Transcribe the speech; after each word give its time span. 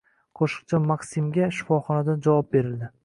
Qo‘shiqchi 0.39 0.79
MakSimga 0.85 1.49
shifoxonadan 1.59 2.25
javob 2.29 2.51
berildi 2.57 2.91